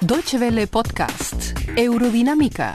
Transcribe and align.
Deutsche 0.00 0.38
Welle 0.38 0.66
Podcast, 0.66 1.58
Eurodinámica. 1.76 2.72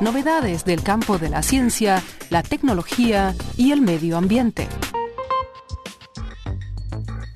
Novedades 0.00 0.64
del 0.64 0.82
campo 0.82 1.18
de 1.18 1.30
la 1.30 1.42
ciencia, 1.42 2.02
la 2.30 2.42
tecnología 2.42 3.34
y 3.56 3.72
el 3.72 3.80
medio 3.80 4.16
ambiente. 4.16 4.68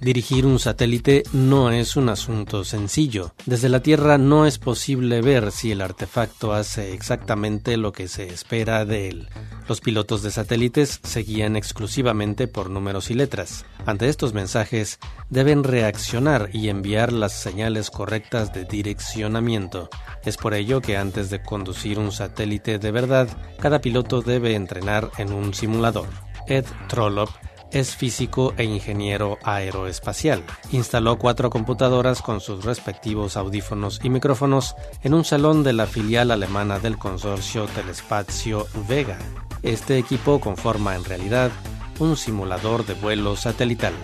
Dirigir 0.04 0.44
un 0.44 0.58
satélite 0.58 1.22
no 1.32 1.70
es 1.70 1.96
un 1.96 2.10
asunto 2.10 2.62
sencillo. 2.62 3.32
Desde 3.46 3.70
la 3.70 3.80
Tierra 3.80 4.18
no 4.18 4.44
es 4.44 4.58
posible 4.58 5.22
ver 5.22 5.50
si 5.50 5.72
el 5.72 5.80
artefacto 5.80 6.52
hace 6.52 6.92
exactamente 6.92 7.78
lo 7.78 7.92
que 7.92 8.06
se 8.06 8.28
espera 8.28 8.84
de 8.84 9.08
él. 9.08 9.28
Los 9.66 9.80
pilotos 9.80 10.22
de 10.22 10.30
satélites 10.30 11.00
se 11.02 11.20
guían 11.20 11.56
exclusivamente 11.56 12.48
por 12.48 12.68
números 12.68 13.10
y 13.10 13.14
letras. 13.14 13.64
Ante 13.86 14.10
estos 14.10 14.34
mensajes, 14.34 14.98
deben 15.30 15.64
reaccionar 15.64 16.50
y 16.52 16.68
enviar 16.68 17.10
las 17.10 17.32
señales 17.32 17.90
correctas 17.90 18.52
de 18.52 18.66
direccionamiento. 18.66 19.88
Es 20.22 20.36
por 20.36 20.52
ello 20.52 20.82
que 20.82 20.98
antes 20.98 21.30
de 21.30 21.40
conducir 21.40 21.98
un 21.98 22.12
satélite 22.12 22.78
de 22.78 22.90
verdad, 22.90 23.26
cada 23.58 23.80
piloto 23.80 24.20
debe 24.20 24.54
entrenar 24.54 25.10
en 25.16 25.32
un 25.32 25.54
simulador. 25.54 26.10
Ed 26.46 26.66
Trollope 26.88 27.32
es 27.74 27.96
físico 27.96 28.54
e 28.56 28.64
ingeniero 28.64 29.38
aeroespacial. 29.42 30.44
Instaló 30.70 31.18
cuatro 31.18 31.50
computadoras 31.50 32.22
con 32.22 32.40
sus 32.40 32.64
respectivos 32.64 33.36
audífonos 33.36 34.00
y 34.02 34.10
micrófonos 34.10 34.76
en 35.02 35.12
un 35.12 35.24
salón 35.24 35.64
de 35.64 35.72
la 35.72 35.86
filial 35.86 36.30
alemana 36.30 36.78
del 36.78 36.96
consorcio 36.96 37.66
Telespacio 37.66 38.66
Vega. 38.88 39.18
Este 39.62 39.98
equipo 39.98 40.40
conforma 40.40 40.94
en 40.94 41.04
realidad 41.04 41.50
un 41.98 42.16
simulador 42.16 42.86
de 42.86 42.94
vuelo 42.94 43.36
satelital. 43.36 43.94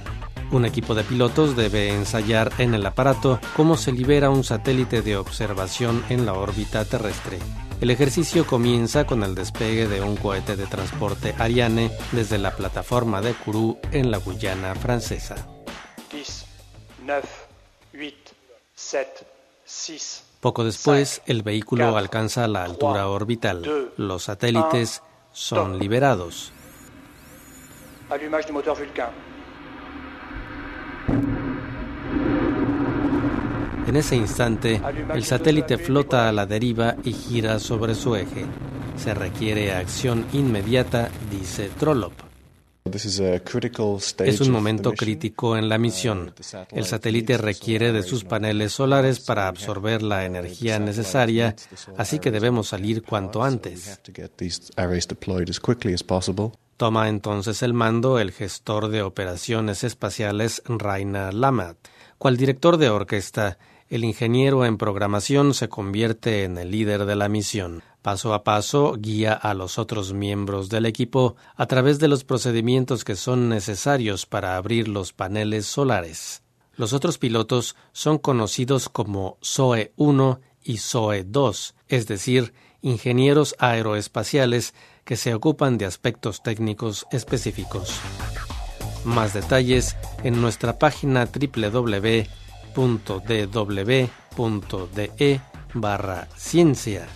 Un 0.50 0.64
equipo 0.64 0.96
de 0.96 1.04
pilotos 1.04 1.54
debe 1.54 1.94
ensayar 1.94 2.50
en 2.58 2.74
el 2.74 2.84
aparato 2.84 3.38
cómo 3.56 3.76
se 3.76 3.92
libera 3.92 4.30
un 4.30 4.42
satélite 4.42 5.00
de 5.00 5.16
observación 5.16 6.02
en 6.08 6.26
la 6.26 6.32
órbita 6.32 6.84
terrestre. 6.84 7.38
El 7.80 7.88
ejercicio 7.88 8.46
comienza 8.46 9.06
con 9.06 9.22
el 9.22 9.34
despegue 9.34 9.88
de 9.88 10.02
un 10.02 10.14
cohete 10.14 10.54
de 10.54 10.66
transporte 10.66 11.34
Ariane 11.38 11.90
desde 12.12 12.36
la 12.36 12.54
plataforma 12.54 13.22
de 13.22 13.32
Kourou 13.32 13.78
en 13.90 14.10
la 14.10 14.18
Guyana 14.18 14.74
francesa. 14.74 15.48
10, 16.12 16.44
9, 17.06 17.22
8, 17.94 18.14
7, 18.74 19.26
6. 19.64 20.24
Poco 20.40 20.62
después, 20.62 21.22
el 21.24 21.42
vehículo 21.42 21.96
alcanza 21.96 22.46
la 22.48 22.64
altura 22.64 23.08
orbital. 23.08 23.90
Los 23.96 24.24
satélites 24.24 25.02
son 25.32 25.78
liberados. 25.78 26.52
Allumage 28.10 28.52
du. 28.52 29.29
En 33.90 33.96
ese 33.96 34.14
instante, 34.14 34.80
el 35.12 35.24
satélite 35.24 35.76
flota 35.76 36.28
a 36.28 36.32
la 36.32 36.46
deriva 36.46 36.94
y 37.02 37.12
gira 37.12 37.58
sobre 37.58 37.96
su 37.96 38.14
eje. 38.14 38.46
Se 38.96 39.14
requiere 39.14 39.72
acción 39.72 40.26
inmediata, 40.32 41.10
dice 41.28 41.72
Trollope. 41.76 42.22
Es 42.84 44.40
un 44.40 44.50
momento 44.52 44.92
crítico 44.92 45.56
en 45.56 45.68
la 45.68 45.76
misión. 45.76 46.32
El 46.70 46.84
satélite 46.84 47.36
requiere 47.36 47.90
de 47.90 48.04
sus 48.04 48.22
paneles 48.22 48.74
solares 48.74 49.18
para 49.18 49.48
absorber 49.48 50.02
la 50.02 50.24
energía 50.24 50.78
necesaria, 50.78 51.56
así 51.96 52.20
que 52.20 52.30
debemos 52.30 52.68
salir 52.68 53.02
cuanto 53.02 53.42
antes. 53.42 54.00
Toma 56.76 57.08
entonces 57.08 57.62
el 57.64 57.74
mando 57.74 58.20
el 58.20 58.30
gestor 58.30 58.86
de 58.86 59.02
operaciones 59.02 59.82
espaciales 59.82 60.62
Rainer 60.66 61.34
Lamat. 61.34 61.76
Cual 62.18 62.36
director 62.36 62.76
de 62.76 62.90
orquesta, 62.90 63.58
el 63.90 64.04
ingeniero 64.04 64.64
en 64.64 64.78
programación 64.78 65.52
se 65.52 65.68
convierte 65.68 66.44
en 66.44 66.56
el 66.58 66.70
líder 66.70 67.06
de 67.06 67.16
la 67.16 67.28
misión. 67.28 67.82
Paso 68.02 68.32
a 68.32 68.44
paso 68.44 68.94
guía 68.96 69.32
a 69.32 69.52
los 69.52 69.78
otros 69.78 70.12
miembros 70.12 70.68
del 70.68 70.86
equipo 70.86 71.34
a 71.56 71.66
través 71.66 71.98
de 71.98 72.06
los 72.06 72.22
procedimientos 72.22 73.02
que 73.04 73.16
son 73.16 73.48
necesarios 73.48 74.26
para 74.26 74.56
abrir 74.56 74.86
los 74.86 75.12
paneles 75.12 75.66
solares. 75.66 76.44
Los 76.76 76.92
otros 76.92 77.18
pilotos 77.18 77.74
son 77.92 78.18
conocidos 78.18 78.88
como 78.88 79.38
SOE 79.40 79.92
1 79.96 80.40
y 80.62 80.78
SOE 80.78 81.24
2, 81.24 81.74
es 81.88 82.06
decir, 82.06 82.54
ingenieros 82.82 83.56
aeroespaciales 83.58 84.72
que 85.04 85.16
se 85.16 85.34
ocupan 85.34 85.78
de 85.78 85.86
aspectos 85.86 86.44
técnicos 86.44 87.06
específicos. 87.10 88.00
Más 89.04 89.34
detalles 89.34 89.96
en 90.22 90.40
nuestra 90.40 90.78
página 90.78 91.26
www 91.26 92.40
www.dw.de 92.74 94.20
barra 95.74 96.28
ciencia. 96.36 97.06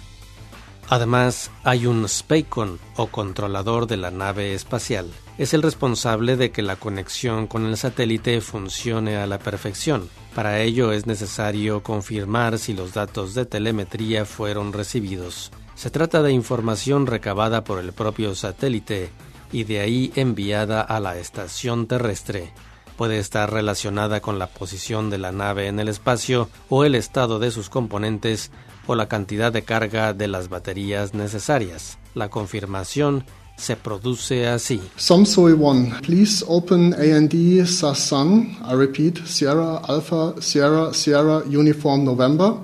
Además, 0.88 1.50
hay 1.64 1.86
un 1.86 2.08
Spacon 2.08 2.78
o 2.96 3.06
controlador 3.06 3.86
de 3.86 3.96
la 3.96 4.10
nave 4.10 4.54
espacial. 4.54 5.10
Es 5.38 5.54
el 5.54 5.62
responsable 5.62 6.36
de 6.36 6.50
que 6.50 6.62
la 6.62 6.76
conexión 6.76 7.46
con 7.46 7.64
el 7.66 7.76
satélite 7.76 8.40
funcione 8.40 9.16
a 9.16 9.26
la 9.26 9.38
perfección. 9.38 10.08
Para 10.34 10.60
ello 10.60 10.92
es 10.92 11.06
necesario 11.06 11.82
confirmar 11.82 12.58
si 12.58 12.74
los 12.74 12.92
datos 12.92 13.34
de 13.34 13.46
telemetría 13.46 14.24
fueron 14.24 14.72
recibidos. 14.72 15.50
Se 15.74 15.90
trata 15.90 16.22
de 16.22 16.32
información 16.32 17.06
recabada 17.06 17.64
por 17.64 17.78
el 17.80 17.92
propio 17.92 18.34
satélite 18.34 19.10
y 19.52 19.64
de 19.64 19.80
ahí 19.80 20.12
enviada 20.14 20.82
a 20.82 21.00
la 21.00 21.18
estación 21.18 21.86
terrestre 21.86 22.52
puede 22.96 23.18
estar 23.18 23.52
relacionada 23.52 24.20
con 24.20 24.38
la 24.38 24.46
posición 24.46 25.10
de 25.10 25.18
la 25.18 25.32
nave 25.32 25.68
en 25.68 25.80
el 25.80 25.88
espacio 25.88 26.48
o 26.68 26.84
el 26.84 26.94
estado 26.94 27.38
de 27.38 27.50
sus 27.50 27.68
componentes 27.68 28.50
o 28.86 28.94
la 28.94 29.08
cantidad 29.08 29.52
de 29.52 29.62
carga 29.62 30.12
de 30.12 30.28
las 30.28 30.48
baterías 30.48 31.14
necesarias. 31.14 31.98
La 32.14 32.28
confirmación 32.28 33.24
se 33.56 33.76
produce 33.76 34.48
así. 34.48 34.80
Somsoy 34.96 35.52
1, 35.52 36.00
please 36.02 36.44
open 36.48 36.94
AND 36.94 37.66
Sasan. 37.66 38.58
I 38.64 38.74
repeat, 38.74 39.24
Sierra 39.26 39.78
Alpha 39.78 40.34
Sierra 40.40 40.92
Sierra 40.92 41.38
Uniform 41.46 42.04
November. 42.04 42.54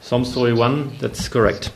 Somsoy 0.00 0.52
1, 0.52 0.98
that's 1.00 1.28
correct. 1.28 1.68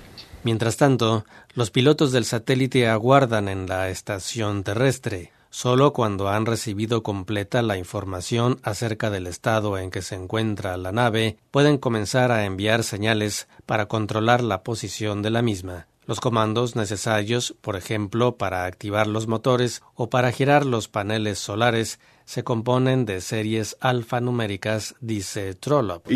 Mientras 0.45 0.77
tanto, 0.77 1.25
los 1.55 1.71
pilotos 1.71 2.13
del 2.13 2.25
satélite 2.25 2.89
aguardan 2.89 3.49
en 3.49 3.67
la 3.67 3.89
estación 3.91 4.63
terrestre. 4.63 5.33
Solo 5.57 5.93
cuando 5.93 6.31
han 6.31 6.47
recibido 6.47 7.05
completa 7.05 7.63
la 7.63 7.79
información 7.79 8.59
acerca 8.65 9.09
del 9.09 9.29
estado 9.29 9.79
en 9.79 9.93
que 9.93 10.03
se 10.03 10.17
encuentra 10.17 10.77
la 10.77 10.91
nave, 10.91 11.37
pueden 11.53 11.79
comenzar 11.79 12.33
a 12.33 12.45
enviar 12.45 12.83
señales 12.83 13.47
para 13.65 13.87
controlar 13.87 14.43
la 14.43 14.65
posición 14.65 15.23
de 15.23 15.31
la 15.31 15.43
misma. 15.43 15.87
Los 16.07 16.19
comandos 16.19 16.75
necesarios, 16.75 17.55
por 17.61 17.77
ejemplo, 17.77 18.37
para 18.37 18.65
activar 18.65 19.07
los 19.07 19.29
motores 19.29 19.83
o 19.95 20.11
para 20.11 20.33
girar 20.33 20.67
los 20.67 20.89
paneles 20.89 21.39
solares, 21.39 22.01
se 22.25 22.43
componen 22.43 23.05
de 23.05 23.21
series 23.21 23.77
alfanuméricas, 23.81 24.95
dice 25.01 25.55
Trollope. 25.55 26.13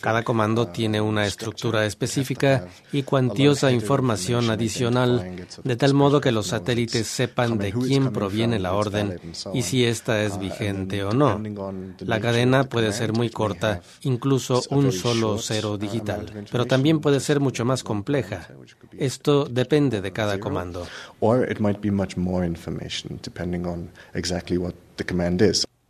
Cada 0.00 0.22
comando 0.22 0.68
tiene 0.68 1.00
una 1.00 1.26
estructura 1.26 1.84
específica 1.84 2.68
y 2.92 3.02
cuantiosa 3.02 3.72
información 3.72 4.50
adicional, 4.50 5.46
de 5.62 5.76
tal 5.76 5.94
modo 5.94 6.20
que 6.20 6.32
los 6.32 6.48
satélites 6.48 7.06
sepan 7.06 7.58
de 7.58 7.72
quién 7.72 8.12
proviene 8.12 8.58
la 8.58 8.74
orden 8.74 9.20
y 9.52 9.62
si 9.62 9.84
ésta 9.84 10.22
es 10.22 10.38
vigente 10.38 11.02
o 11.04 11.12
no. 11.12 11.40
La 12.00 12.20
cadena 12.20 12.64
puede 12.64 12.92
ser 12.92 13.12
muy 13.12 13.30
corta, 13.30 13.82
incluso 14.02 14.62
un 14.70 14.92
solo 14.92 15.38
cero 15.38 15.76
digital, 15.76 16.46
pero 16.50 16.66
también 16.66 17.00
puede 17.00 17.20
ser 17.20 17.40
mucho 17.40 17.64
más 17.64 17.82
compleja. 17.82 18.48
Esto 18.96 19.44
depende 19.44 20.00
de 20.00 20.12
cada 20.12 20.38
comando. 20.38 20.86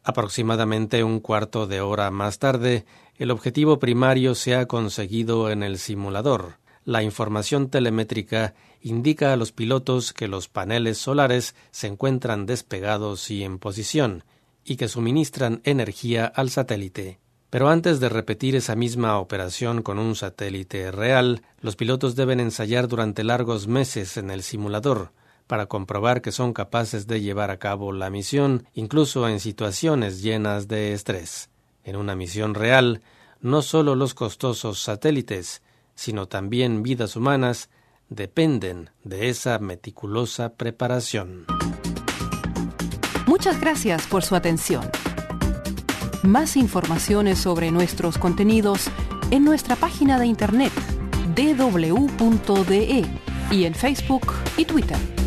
Aproximadamente 0.03 1.05
un 1.05 1.21
cuarto 1.21 1.67
de 1.67 1.81
hora 1.81 2.11
más 2.11 2.39
tarde, 2.39 2.87
el 3.17 3.31
objetivo 3.31 3.79
primario 3.79 4.35
se 4.35 4.55
ha 4.55 4.67
conseguido 4.67 5.51
en 5.51 5.63
el 5.63 5.79
simulador. 5.79 6.59
La 6.85 7.03
información 7.03 7.69
telemétrica 7.69 8.55
indica 8.81 9.33
a 9.33 9.37
los 9.37 9.53
pilotos 9.53 10.13
que 10.13 10.29
los 10.29 10.49
paneles 10.49 10.99
solares 10.99 11.55
se 11.71 11.89
encuentran 11.89 12.47
despegados 12.47 13.31
y 13.31 13.43
en 13.45 13.59
posición, 13.59 14.25
y 14.65 14.77
que 14.77 14.89
suministran 14.89 15.61
energía 15.65 16.27
al 16.27 16.51
satélite. 16.51 17.19
Pero 17.51 17.69
antes 17.69 17.99
de 18.01 18.09
repetir 18.09 18.57
esa 18.57 18.77
misma 18.77 19.19
operación 19.19 19.83
con 19.83 19.99
un 19.99 20.15
satélite 20.15 20.91
real, 20.91 21.43
los 21.61 21.77
pilotos 21.77 22.15
deben 22.15 22.41
ensayar 22.41 22.89
durante 22.89 23.25
largos 23.25 23.67
meses 23.67 24.17
en 24.17 24.31
el 24.31 24.43
simulador, 24.43 25.13
para 25.49 25.67
comprobar 25.67 26.23
que 26.23 26.31
son 26.31 26.53
capaces 26.53 27.09
de 27.09 27.21
llevar 27.21 27.51
a 27.51 27.59
cabo 27.59 27.91
la 27.91 28.11
misión, 28.11 28.69
incluso 28.75 29.29
en 29.29 29.41
situaciones 29.41 30.23
llenas 30.23 30.69
de 30.69 30.93
estrés. 30.93 31.51
En 31.83 31.97
una 31.97 32.15
misión 32.15 32.55
real, 32.55 33.03
no 33.41 33.63
solo 33.63 33.97
los 33.97 34.15
costosos 34.15 34.81
satélites, 34.81 35.63
sino 35.95 36.29
también 36.29 36.85
vidas 36.85 37.17
humanas, 37.17 37.71
dependen 38.09 38.91
de 39.03 39.31
esa 39.31 39.59
meticulosa 39.59 40.55
preparación. 40.55 41.47
Muchas 43.27 43.61
gracias 43.61 44.07
por 44.07 44.23
su 44.23 44.37
atención. 44.37 44.89
Más 46.23 46.57
informaciones 46.57 47.39
sobre 47.39 47.71
nuestros 47.71 48.19
contenidos 48.19 48.89
en 49.31 49.45
nuestra 49.45 49.77
página 49.77 50.19
de 50.19 50.27
internet 50.27 50.73
www.de 51.37 53.07
y 53.51 53.65
en 53.65 53.75
Facebook 53.75 54.33
y 54.57 54.65
Twitter. 54.65 55.18